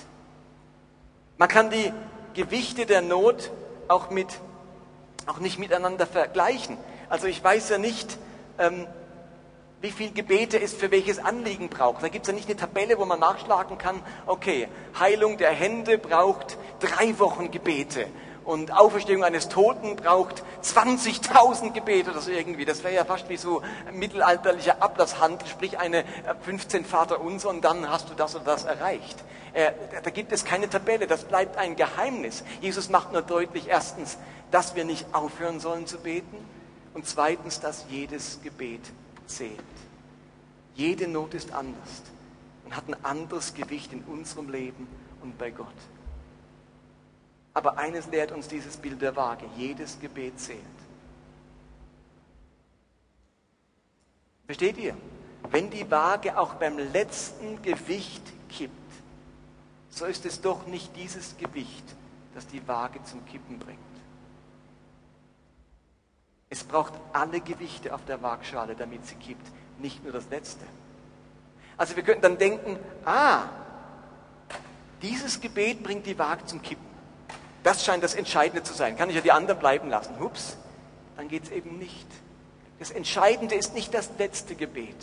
[1.38, 1.92] Man kann die
[2.34, 3.52] Gewichte der Not
[3.88, 4.28] auch, mit,
[5.26, 6.78] auch nicht miteinander vergleichen.
[7.10, 8.18] Also ich weiß ja nicht,
[8.58, 8.88] ähm,
[9.82, 12.02] wie viel Gebete es für welches Anliegen braucht.
[12.02, 14.68] Da gibt es ja nicht eine Tabelle, wo man nachschlagen kann, okay,
[15.00, 18.08] Heilung der Hände braucht drei Wochen Gebete
[18.46, 22.64] und Auferstehung eines Toten braucht 20.000 Gebete oder so irgendwie.
[22.64, 26.06] Das wäre ja fast wie so mittelalterlicher Ablasshandel, sprich eine
[26.44, 29.18] 15 äh, Vater unser und dann hast du das oder das erreicht.
[29.54, 29.72] Äh,
[30.04, 32.44] da gibt es keine Tabelle, das bleibt ein Geheimnis.
[32.62, 34.18] Jesus macht nur deutlich, erstens,
[34.52, 36.38] dass wir nicht aufhören sollen zu beten
[36.94, 38.82] und zweitens, dass jedes Gebet
[39.26, 39.60] zählt.
[40.76, 42.04] Jede Not ist anders
[42.66, 44.88] und hat ein anderes Gewicht in unserem Leben
[45.24, 45.68] und bei Gott.
[47.56, 49.46] Aber eines lehrt uns dieses Bild der Waage.
[49.58, 50.60] Jedes Gebet zählt.
[54.46, 54.96] Versteht ihr?
[55.50, 58.74] Wenn die Waage auch beim letzten Gewicht kippt,
[59.90, 61.86] so ist es doch nicht dieses Gewicht,
[62.34, 63.80] das die Waage zum Kippen bringt.
[66.50, 69.48] Es braucht alle Gewichte auf der Waagschale, damit sie kippt,
[69.80, 70.66] nicht nur das letzte.
[71.78, 73.44] Also wir könnten dann denken, ah,
[75.02, 76.85] dieses Gebet bringt die Waage zum Kippen.
[77.66, 78.96] Das scheint das Entscheidende zu sein.
[78.96, 80.20] Kann ich ja die anderen bleiben lassen.
[80.20, 80.56] Hups,
[81.18, 82.06] dann geht es eben nicht.
[82.78, 84.96] Das Entscheidende ist nicht das letzte Gebet.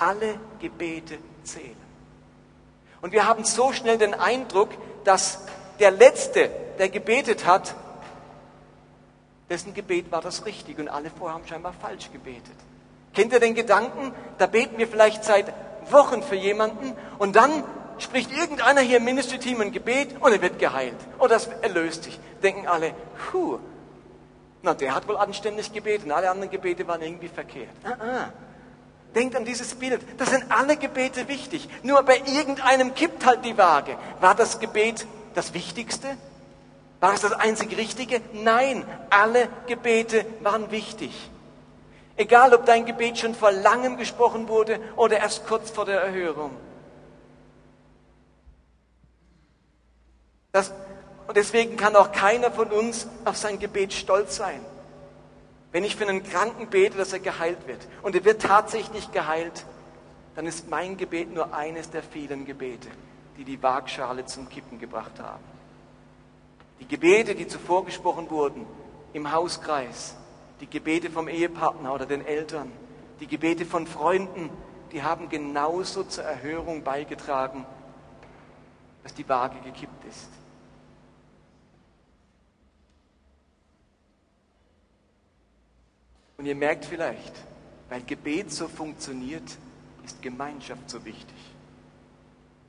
[0.00, 1.76] Alle Gebete zählen.
[3.02, 4.70] Und wir haben so schnell den Eindruck,
[5.04, 5.40] dass
[5.78, 7.74] der Letzte, der gebetet hat,
[9.50, 12.56] dessen Gebet war das richtig und alle vorher haben scheinbar falsch gebetet.
[13.12, 14.14] Kennt ihr den Gedanken?
[14.38, 15.52] Da beten wir vielleicht seit
[15.90, 17.64] Wochen für jemanden und dann
[17.98, 20.96] spricht irgendeiner hier im Ministry-Team ein Gebet und er wird geheilt.
[21.18, 22.18] Oder es erlöst sich.
[22.42, 22.94] Denken alle,
[23.30, 23.58] puh,
[24.62, 27.70] na, der hat wohl anständig gebetet und alle anderen Gebete waren irgendwie verkehrt.
[27.84, 28.32] Ah, ah.
[29.14, 30.00] Denkt an dieses Bild.
[30.18, 31.68] Das sind alle Gebete wichtig.
[31.82, 33.96] Nur bei irgendeinem kippt halt die Waage.
[34.20, 36.08] War das Gebet das Wichtigste?
[37.00, 38.20] War es das einzig Richtige?
[38.32, 41.30] Nein, alle Gebete waren wichtig.
[42.16, 46.50] Egal, ob dein Gebet schon vor langem gesprochen wurde oder erst kurz vor der Erhörung.
[50.56, 50.72] Das,
[51.26, 54.58] und deswegen kann auch keiner von uns auf sein Gebet stolz sein.
[55.70, 59.66] Wenn ich für einen Kranken bete, dass er geheilt wird und er wird tatsächlich geheilt,
[60.34, 62.88] dann ist mein Gebet nur eines der vielen Gebete,
[63.36, 65.44] die die Waagschale zum Kippen gebracht haben.
[66.80, 68.64] Die Gebete, die zuvor gesprochen wurden
[69.12, 70.16] im Hauskreis,
[70.62, 72.72] die Gebete vom Ehepartner oder den Eltern,
[73.20, 74.48] die Gebete von Freunden,
[74.90, 77.66] die haben genauso zur Erhörung beigetragen,
[79.02, 80.30] dass die Waage gekippt ist.
[86.38, 87.32] Und ihr merkt vielleicht,
[87.88, 89.44] weil Gebet so funktioniert,
[90.04, 91.36] ist Gemeinschaft so wichtig.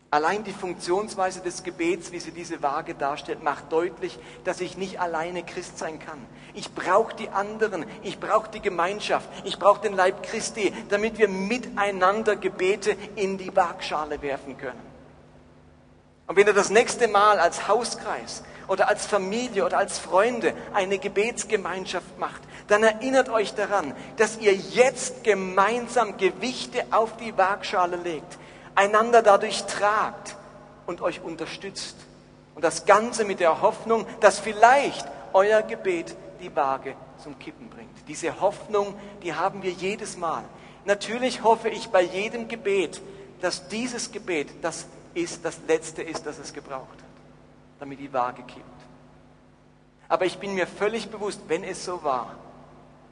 [0.10, 5.02] Allein die Funktionsweise des Gebets, wie sie diese Waage darstellt, macht deutlich, dass ich nicht
[5.02, 6.20] alleine Christ sein kann.
[6.54, 11.28] Ich brauche die anderen, ich brauche die Gemeinschaft, ich brauche den Leib Christi, damit wir
[11.28, 14.80] miteinander Gebete in die Waagschale werfen können.
[16.26, 20.98] Und wenn ihr das nächste Mal als Hauskreis oder als Familie oder als Freunde eine
[20.98, 28.38] Gebetsgemeinschaft macht, dann erinnert euch daran, dass ihr jetzt gemeinsam Gewichte auf die Waagschale legt,
[28.76, 30.36] einander dadurch tragt
[30.86, 31.96] und euch unterstützt.
[32.56, 38.08] Und das Ganze mit der Hoffnung, dass vielleicht euer Gebet die Waage zum Kippen bringt.
[38.08, 40.44] Diese Hoffnung, die haben wir jedes Mal.
[40.86, 43.02] Natürlich hoffe ich bei jedem Gebet,
[43.42, 47.07] dass dieses Gebet das ist, das letzte ist, das es gebraucht
[47.80, 48.66] damit die Waage kippt.
[50.10, 52.36] Aber ich bin mir völlig bewusst, wenn es so war,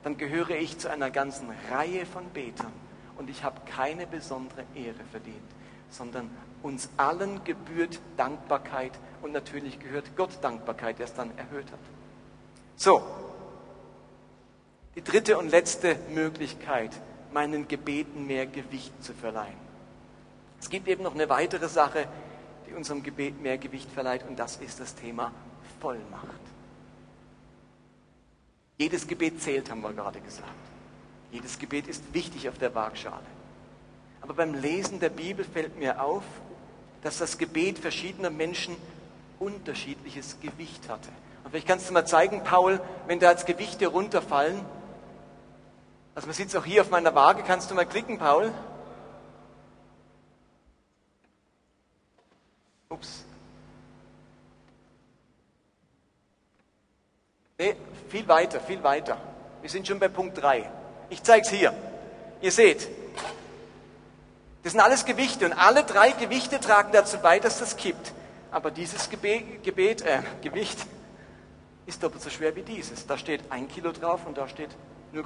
[0.04, 2.72] dann gehöre ich zu einer ganzen Reihe von Betern
[3.18, 5.52] und ich habe keine besondere Ehre verdient,
[5.90, 6.30] sondern
[6.62, 11.80] uns allen gebührt Dankbarkeit und natürlich gehört Gott Dankbarkeit, der es dann erhöht hat.
[12.76, 13.04] So,
[14.96, 16.92] die dritte und letzte Möglichkeit,
[17.34, 19.66] meinen Gebeten mehr Gewicht zu verleihen.
[20.62, 22.08] Es gibt eben noch eine weitere Sache,
[22.68, 25.32] die unserem Gebet mehr Gewicht verleiht und das ist das Thema
[25.80, 26.26] Vollmacht.
[28.78, 30.50] Jedes Gebet zählt, haben wir gerade gesagt.
[31.32, 33.26] Jedes Gebet ist wichtig auf der Waagschale.
[34.22, 36.24] Aber beim Lesen der Bibel fällt mir auf,
[37.02, 38.76] dass das Gebet verschiedener Menschen
[39.40, 41.10] unterschiedliches Gewicht hatte.
[41.44, 44.60] Und vielleicht kannst du mal zeigen, Paul, wenn da als Gewichte runterfallen.
[46.16, 47.44] Also man sieht es auch hier auf meiner Waage.
[47.44, 48.52] Kannst du mal klicken, Paul?
[52.96, 53.26] Ups.
[57.58, 57.76] Nee,
[58.10, 59.18] viel weiter, viel weiter.
[59.62, 60.70] Wir sind schon bei Punkt 3.
[61.10, 61.74] Ich zeige es hier.
[62.42, 62.88] Ihr seht,
[64.64, 68.14] das sind alles Gewichte und alle drei Gewichte tragen dazu bei, dass das kippt.
[68.52, 70.86] Aber dieses Gebet, Gebet äh, Gewicht
[71.86, 73.06] ist doppelt so schwer wie dieses.
[73.06, 74.70] Da steht ein Kilo drauf und da steht
[75.14, 75.26] 0,5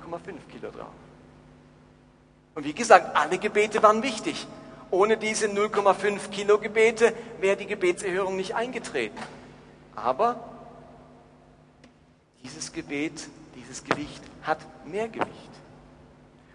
[0.51, 0.93] Kilo drauf.
[2.55, 4.47] Und wie gesagt, alle Gebete waren wichtig.
[4.91, 9.17] Ohne diese 0,5 Kilo Gebete wäre die Gebetserhörung nicht eingetreten.
[9.95, 10.43] Aber
[12.43, 15.29] dieses Gebet, dieses Gewicht hat mehr Gewicht.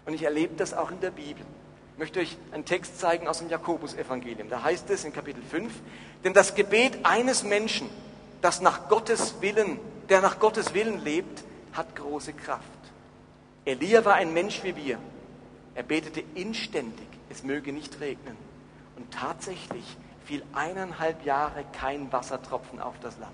[0.05, 1.45] Und ich erlebe das auch in der Bibel.
[1.93, 4.49] Ich möchte euch einen Text zeigen aus dem Jakobusevangelium.
[4.49, 5.71] Da heißt es in Kapitel 5,
[6.23, 7.89] denn das Gebet eines Menschen,
[8.41, 12.61] das nach Gottes Willen, der nach Gottes Willen lebt, hat große Kraft.
[13.63, 14.99] Elia war ein Mensch wie wir.
[15.73, 18.35] Er betete inständig, es möge nicht regnen.
[18.95, 23.33] Und tatsächlich fiel eineinhalb Jahre kein Wassertropfen auf das Land.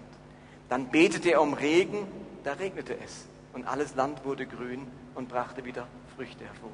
[0.70, 2.08] Dann betete er um Regen,
[2.44, 3.26] da regnete es.
[3.54, 6.72] Und alles Land wurde grün und brachte wieder Früchte hervor.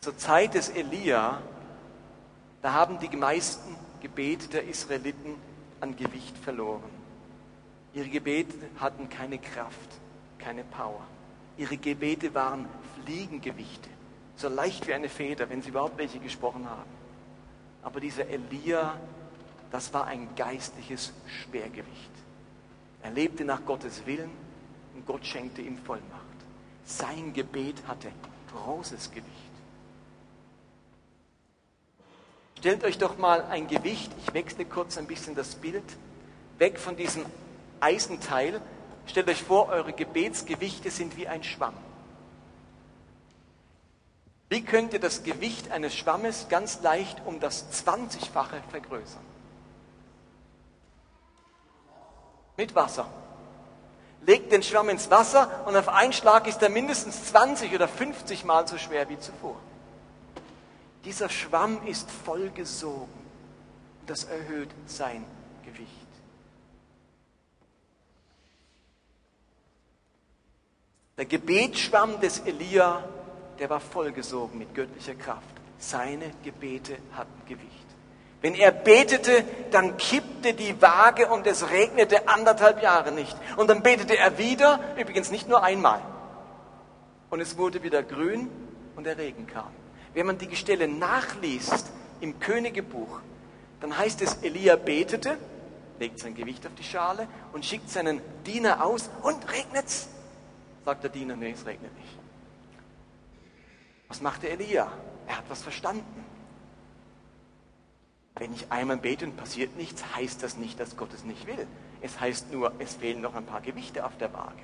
[0.00, 1.42] Zur Zeit des Elia,
[2.62, 5.34] da haben die meisten Gebete der Israeliten
[5.80, 6.90] an Gewicht verloren.
[7.94, 9.90] Ihre Gebete hatten keine Kraft,
[10.38, 11.02] keine Power.
[11.56, 13.88] Ihre Gebete waren Fliegengewichte,
[14.38, 16.90] so leicht wie eine Feder, wenn sie überhaupt welche gesprochen haben.
[17.82, 18.98] Aber dieser Elia,
[19.70, 22.10] das war ein geistliches Schwergewicht.
[23.02, 24.30] Er lebte nach Gottes Willen
[24.94, 26.22] und Gott schenkte ihm Vollmacht.
[26.84, 28.10] Sein Gebet hatte
[28.52, 29.26] großes Gewicht.
[32.58, 35.84] Stellt euch doch mal ein Gewicht, ich wechsle kurz ein bisschen das Bild,
[36.58, 37.24] weg von diesem
[37.80, 38.60] Eisenteil.
[39.06, 41.74] Stellt euch vor, eure Gebetsgewichte sind wie ein Schwamm.
[44.48, 49.22] Wie könnt ihr das Gewicht eines Schwammes ganz leicht um das 20-fache vergrößern?
[52.56, 53.06] Mit Wasser.
[54.22, 58.44] Legt den Schwamm ins Wasser und auf einen Schlag ist er mindestens 20 oder 50
[58.44, 59.56] Mal so schwer wie zuvor.
[61.04, 63.08] Dieser Schwamm ist vollgesogen.
[64.06, 65.24] Das erhöht sein
[65.64, 65.88] Gewicht.
[71.18, 73.04] Der Gebetsschwamm des Elia,
[73.58, 75.42] der war vollgesogen mit göttlicher Kraft.
[75.78, 77.68] Seine Gebete hatten Gewicht.
[78.40, 83.36] Wenn er betete, dann kippte die Waage und es regnete anderthalb Jahre nicht.
[83.56, 86.00] Und dann betete er wieder, übrigens nicht nur einmal.
[87.30, 88.48] Und es wurde wieder grün
[88.96, 89.70] und der Regen kam.
[90.14, 91.90] Wenn man die Stelle nachliest
[92.20, 93.20] im Königebuch,
[93.80, 95.36] dann heißt es, Elia betete,
[95.98, 100.08] legt sein Gewicht auf die Schale und schickt seinen Diener aus und regnet's.
[100.84, 102.07] Sagt der Diener, nee, es regnet nicht.
[104.08, 104.90] Was machte Elia?
[105.26, 106.24] Er hat was verstanden.
[108.34, 111.66] Wenn ich einmal bete und passiert nichts, heißt das nicht, dass Gott es nicht will.
[112.00, 114.62] Es heißt nur, es fehlen noch ein paar Gewichte auf der Waage.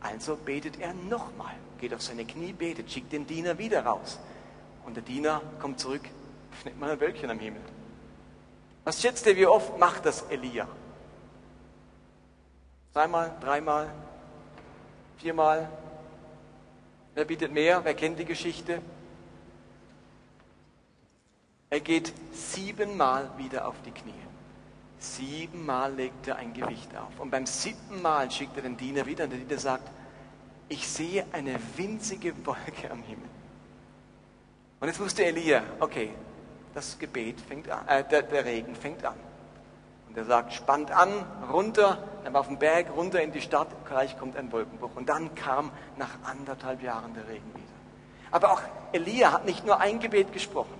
[0.00, 4.18] Also betet er nochmal, geht auf seine Knie, betet, schickt den Diener wieder raus.
[4.84, 6.02] Und der Diener kommt zurück,
[6.62, 7.62] findet mal ein Wölkchen am Himmel.
[8.84, 10.66] Was schätzt ihr, wie oft macht das Elia?
[12.92, 13.90] Zweimal, dreimal,
[15.18, 15.68] viermal?
[17.14, 17.84] Wer bietet mehr?
[17.84, 18.80] Wer kennt die Geschichte?
[21.70, 24.12] Er geht siebenmal wieder auf die Knie.
[24.98, 27.18] Siebenmal legt er ein Gewicht auf.
[27.18, 29.88] Und beim siebten Mal schickt er den Diener wieder und der Diener sagt,
[30.68, 33.28] ich sehe eine winzige Wolke am Himmel.
[34.80, 36.10] Und jetzt wusste Elia, okay,
[36.74, 39.16] das Gebet fängt an, äh, der, der Regen fängt an.
[40.14, 41.10] Und er sagt, spannt an,
[41.52, 44.94] runter, er war auf dem Berg, runter in die Stadt, gleich kommt ein Wolkenbruch.
[44.94, 47.64] Und dann kam nach anderthalb Jahren der Regen wieder.
[48.30, 50.74] Aber auch Elia hat nicht nur ein Gebet gesprochen.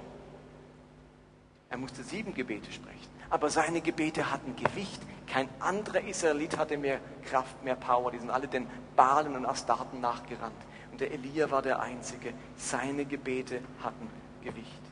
[1.68, 3.08] Er musste sieben Gebete sprechen.
[3.28, 5.02] Aber seine Gebete hatten Gewicht.
[5.26, 8.12] Kein anderer Israelit hatte mehr Kraft, mehr Power.
[8.12, 10.54] Die sind alle den Balen und Astarten nachgerannt.
[10.92, 12.34] Und der Elia war der Einzige.
[12.56, 14.08] Seine Gebete hatten
[14.44, 14.82] Gewicht.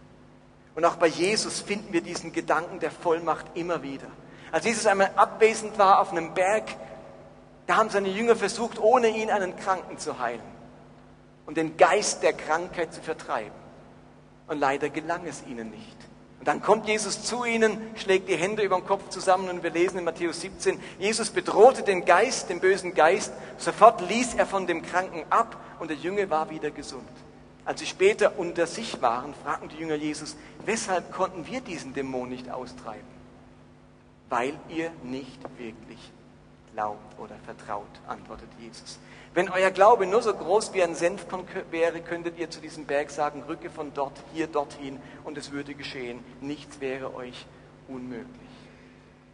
[0.74, 4.08] Und auch bei Jesus finden wir diesen Gedanken der Vollmacht immer wieder.
[4.52, 6.64] Als Jesus einmal abwesend war auf einem Berg,
[7.66, 10.42] da haben seine Jünger versucht, ohne ihn einen Kranken zu heilen
[11.46, 13.62] und den Geist der Krankheit zu vertreiben.
[14.48, 15.96] Und leider gelang es ihnen nicht.
[16.38, 19.70] Und dann kommt Jesus zu ihnen, schlägt die Hände über den Kopf zusammen und wir
[19.70, 24.66] lesen in Matthäus 17, Jesus bedrohte den Geist, den bösen Geist, sofort ließ er von
[24.66, 27.08] dem Kranken ab und der Junge war wieder gesund.
[27.64, 30.36] Als sie später unter sich waren, fragten die Jünger Jesus,
[30.66, 33.21] weshalb konnten wir diesen Dämon nicht austreiben?
[34.32, 36.10] Weil ihr nicht wirklich
[36.72, 38.98] glaubt oder vertraut, antwortet Jesus.
[39.34, 43.10] Wenn euer Glaube nur so groß wie ein Senfkorn wäre, könntet ihr zu diesem Berg
[43.10, 46.24] sagen, rücke von dort, hier, dorthin und es würde geschehen.
[46.40, 47.44] Nichts wäre euch
[47.88, 48.26] unmöglich.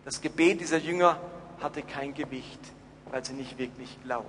[0.04, 1.20] Das Gebet dieser Jünger
[1.60, 2.60] hatte kein Gewicht,
[3.12, 4.26] weil sie nicht wirklich glauben.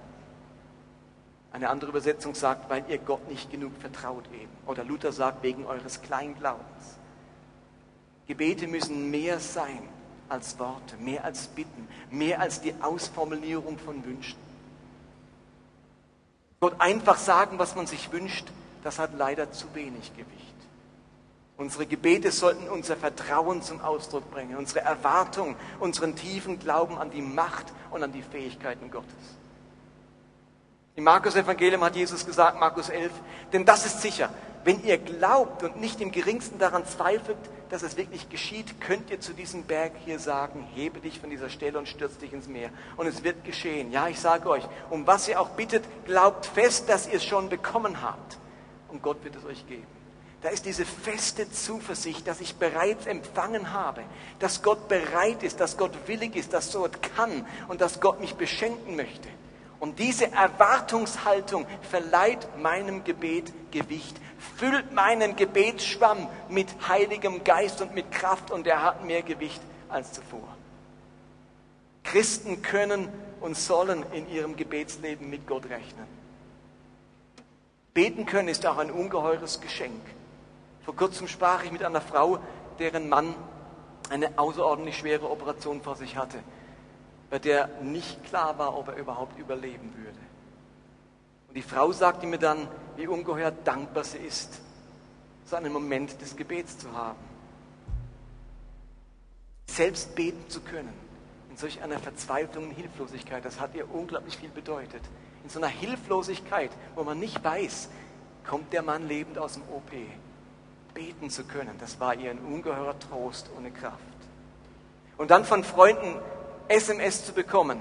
[1.51, 4.51] Eine andere Übersetzung sagt, weil ihr Gott nicht genug vertraut eben.
[4.67, 6.99] Oder Luther sagt, wegen eures Kleinglaubens.
[8.28, 9.89] Gebete müssen mehr sein
[10.30, 14.38] als Worte, mehr als Bitten, mehr als die Ausformulierung von Wünschen.
[16.60, 18.48] Gott einfach sagen, was man sich wünscht,
[18.84, 20.40] das hat leider zu wenig Gewicht.
[21.58, 27.22] Unsere Gebete sollten unser Vertrauen zum Ausdruck bringen, unsere Erwartung, unseren tiefen Glauben an die
[27.22, 29.14] Macht und an die Fähigkeiten Gottes.
[30.96, 33.12] Im Markus-Evangelium hat Jesus gesagt, Markus 11,
[33.52, 34.30] denn das ist sicher,
[34.64, 37.38] wenn ihr glaubt und nicht im geringsten daran zweifelt,
[37.70, 41.49] dass es wirklich geschieht, könnt ihr zu diesem Berg hier sagen, hebe dich von dieser
[41.49, 42.72] Stelle und stürz dich ins Meer.
[42.97, 43.91] Und es wird geschehen.
[43.91, 47.49] Ja, ich sage euch, um was ihr auch bittet, glaubt fest, dass ihr es schon
[47.49, 48.38] bekommen habt.
[48.89, 49.86] Und Gott wird es euch geben.
[50.41, 54.03] Da ist diese feste Zuversicht, dass ich bereits empfangen habe,
[54.39, 58.36] dass Gott bereit ist, dass Gott willig ist, dass Gott kann und dass Gott mich
[58.36, 59.28] beschenken möchte.
[59.82, 68.12] Und diese Erwartungshaltung verleiht meinem Gebet Gewicht, füllt meinen Gebetsschwamm mit heiligem Geist und mit
[68.12, 70.48] Kraft und er hat mehr Gewicht als zuvor.
[72.04, 73.10] Christen können
[73.42, 76.08] und sollen in ihrem Gebetsleben mit Gott rechnen.
[77.94, 80.02] Beten können ist auch ein ungeheures Geschenk.
[80.86, 82.40] Vor kurzem sprach ich mit einer Frau,
[82.80, 83.36] deren Mann
[84.10, 86.40] eine außerordentlich schwere Operation vor sich hatte,
[87.30, 90.09] bei der nicht klar war, ob er überhaupt überleben würde.
[91.50, 94.62] Und die Frau sagte mir dann, wie ungeheuer dankbar sie ist,
[95.45, 97.18] so einen Moment des Gebets zu haben.
[99.68, 100.93] Selbst beten zu können,
[101.50, 105.02] in solch einer Verzweiflung und Hilflosigkeit, das hat ihr unglaublich viel bedeutet.
[105.43, 107.89] In so einer Hilflosigkeit, wo man nicht weiß,
[108.47, 109.91] kommt der Mann lebend aus dem OP.
[110.93, 114.00] Beten zu können, das war ihr ein ungeheurer Trost eine Kraft.
[115.18, 116.16] Und dann von Freunden
[116.68, 117.80] SMS zu bekommen,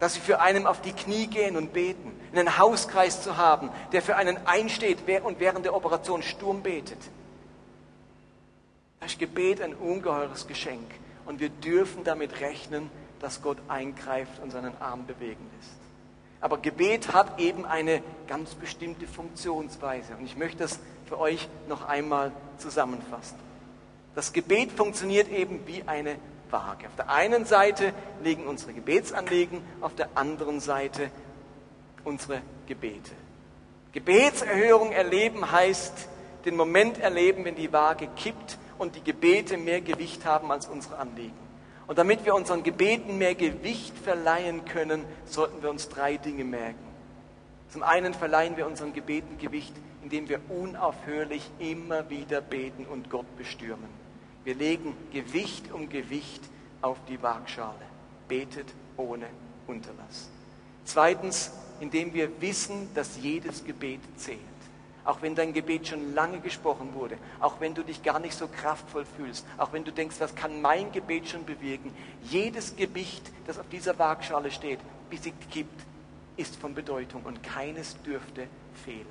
[0.00, 4.02] dass sie für einen auf die Knie gehen und beten, einen Hauskreis zu haben, der
[4.02, 6.98] für einen einsteht und während der Operation Sturm betet.
[9.00, 10.90] Das ist Gebet ein ungeheures Geschenk
[11.26, 12.90] und wir dürfen damit rechnen,
[13.20, 15.72] dass Gott eingreift und seinen Arm bewegen lässt.
[16.40, 21.86] Aber Gebet hat eben eine ganz bestimmte Funktionsweise und ich möchte das für euch noch
[21.86, 23.38] einmal zusammenfassen.
[24.14, 26.16] Das Gebet funktioniert eben wie eine
[26.54, 26.86] Waage.
[26.86, 27.92] Auf der einen Seite
[28.22, 31.10] liegen unsere Gebetsanliegen, auf der anderen Seite
[32.04, 33.10] unsere Gebete.
[33.92, 36.08] Gebetserhörung erleben heißt
[36.44, 40.98] den Moment erleben, wenn die Waage kippt und die Gebete mehr Gewicht haben als unsere
[40.98, 41.44] Anliegen.
[41.88, 46.84] Und damit wir unseren Gebeten mehr Gewicht verleihen können, sollten wir uns drei Dinge merken.
[47.70, 53.26] Zum einen verleihen wir unseren Gebeten Gewicht, indem wir unaufhörlich immer wieder beten und Gott
[53.36, 54.03] bestürmen.
[54.44, 56.42] Wir legen Gewicht um Gewicht
[56.82, 57.74] auf die Waagschale.
[58.28, 59.26] Betet ohne
[59.66, 60.30] Unterlass.
[60.84, 64.38] Zweitens, indem wir wissen, dass jedes Gebet zählt.
[65.04, 68.48] Auch wenn dein Gebet schon lange gesprochen wurde, auch wenn du dich gar nicht so
[68.48, 73.58] kraftvoll fühlst, auch wenn du denkst, was kann mein Gebet schon bewirken, jedes Gewicht, das
[73.58, 74.78] auf dieser Waagschale steht,
[75.10, 75.84] bis sie kippt,
[76.36, 78.48] ist von Bedeutung und keines dürfte
[78.84, 79.06] fehlen.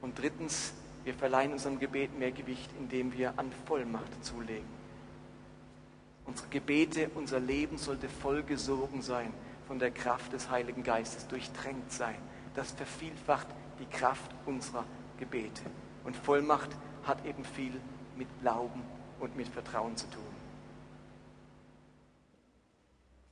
[0.00, 0.72] Und drittens,
[1.04, 4.82] wir verleihen unserem Gebet mehr Gewicht, indem wir an Vollmacht zulegen.
[6.24, 9.32] Unsere Gebete, unser Leben sollte vollgesogen sein
[9.66, 12.16] von der Kraft des Heiligen Geistes, durchtränkt sein.
[12.54, 13.48] Das vervielfacht
[13.80, 14.84] die Kraft unserer
[15.18, 15.62] Gebete.
[16.04, 16.70] Und Vollmacht
[17.04, 17.80] hat eben viel
[18.16, 18.82] mit Glauben
[19.18, 20.22] und mit Vertrauen zu tun.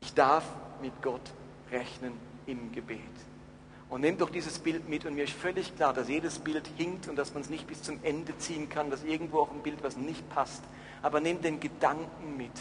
[0.00, 0.44] Ich darf
[0.82, 1.32] mit Gott
[1.70, 2.12] rechnen
[2.46, 2.98] im Gebet.
[3.90, 7.08] Und nehmt doch dieses Bild mit und mir ist völlig klar, dass jedes Bild hinkt
[7.08, 9.82] und dass man es nicht bis zum Ende ziehen kann, dass irgendwo auch ein Bild,
[9.82, 10.62] was nicht passt.
[11.02, 12.52] Aber nehmt den Gedanken mit,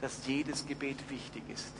[0.00, 1.72] dass jedes Gebet wichtig ist.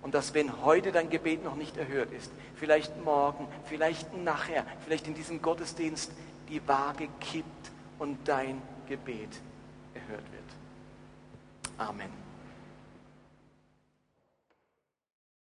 [0.00, 5.06] Und dass wenn heute dein Gebet noch nicht erhört ist, vielleicht morgen, vielleicht nachher, vielleicht
[5.06, 6.10] in diesem Gottesdienst
[6.48, 9.28] die Waage kippt und dein Gebet
[9.92, 10.40] erhört wird.
[11.76, 12.19] Amen.